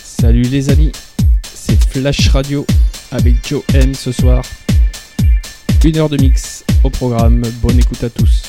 [0.00, 0.92] Salut les amis,
[1.42, 2.66] c'est Flash Radio
[3.10, 4.42] avec Joe M ce soir.
[5.84, 8.43] Une heure de mix au programme, bonne écoute à tous.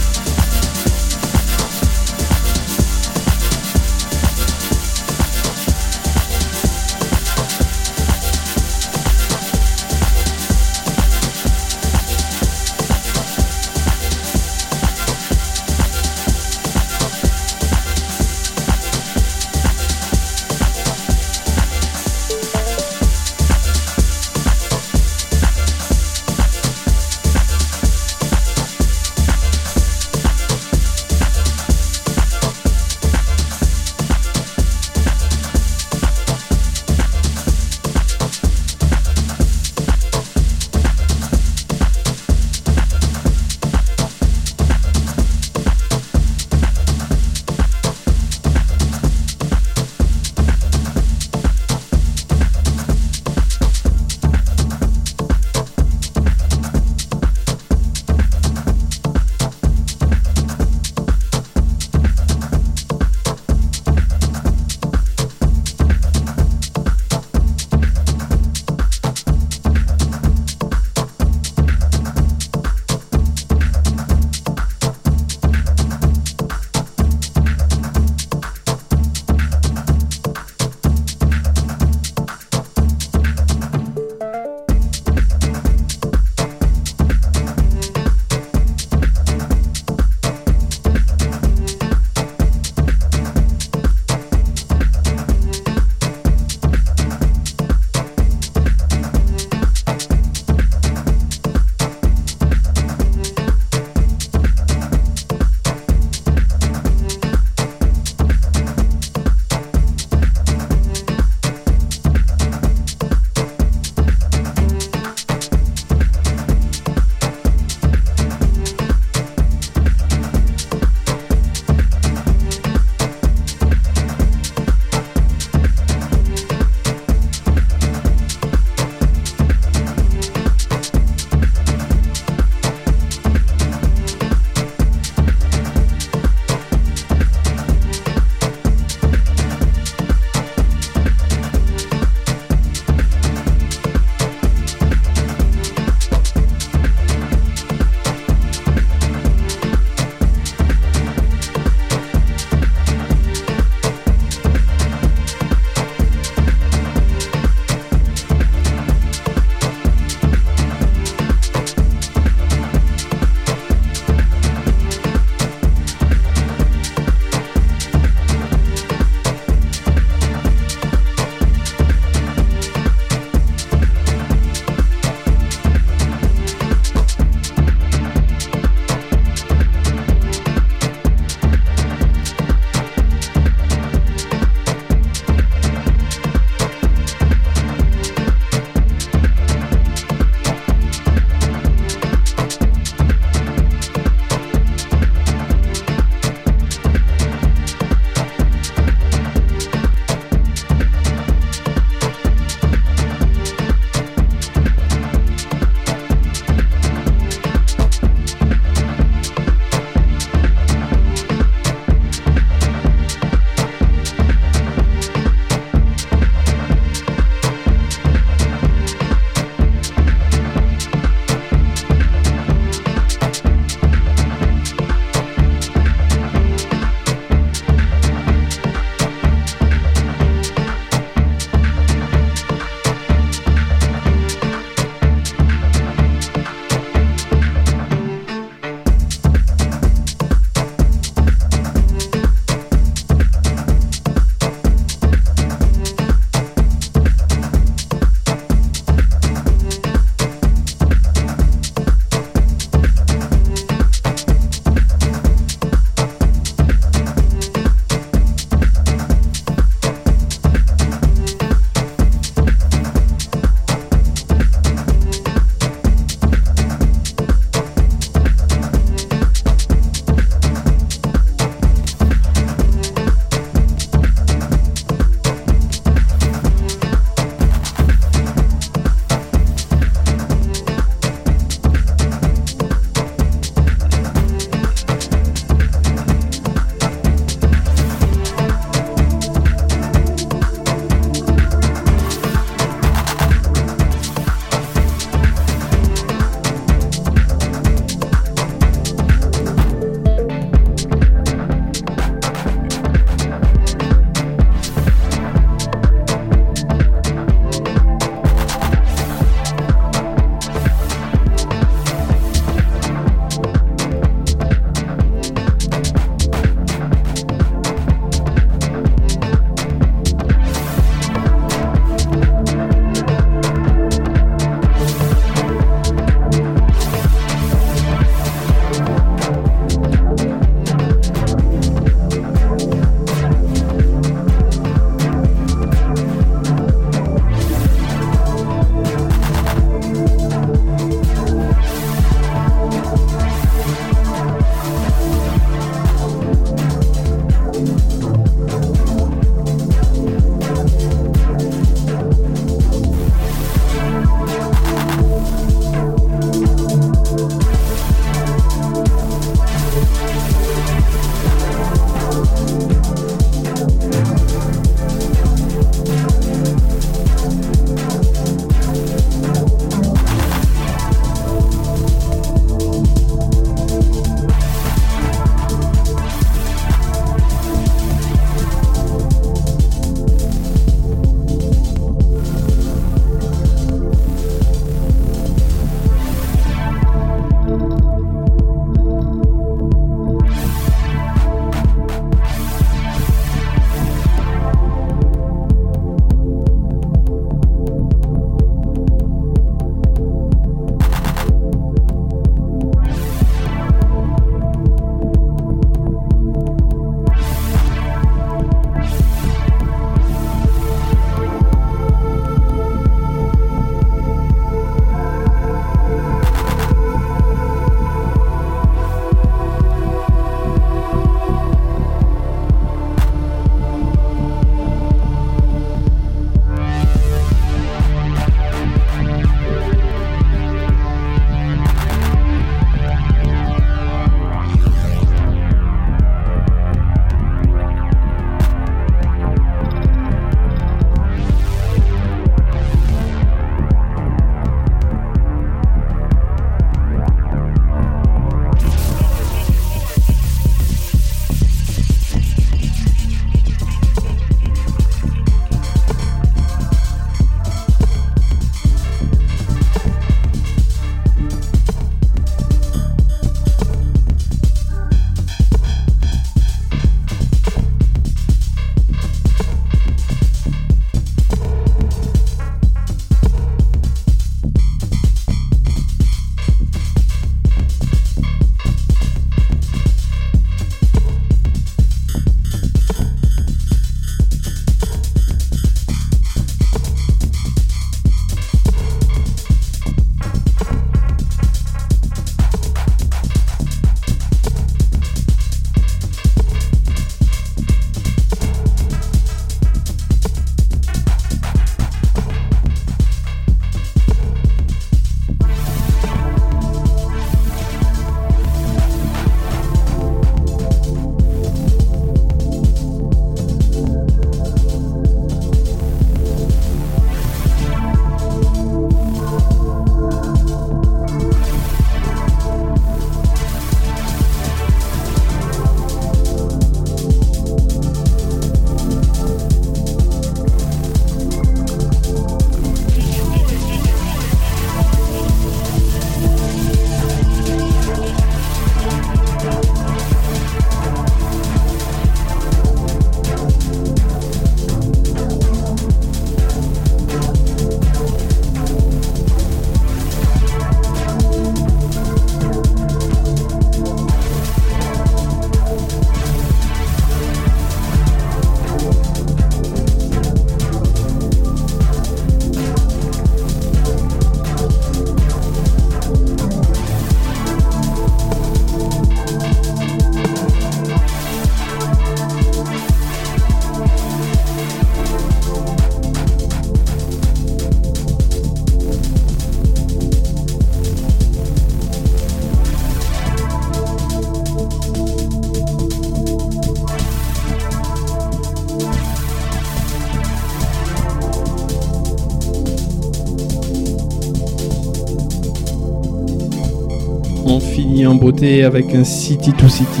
[598.26, 600.00] Avec un City to City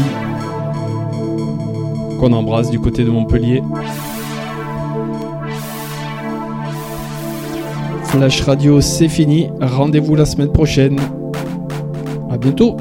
[2.18, 3.62] qu'on embrasse du côté de Montpellier.
[8.04, 9.50] Flash Radio, c'est fini.
[9.60, 10.98] Rendez-vous la semaine prochaine.
[12.30, 12.78] À bientôt.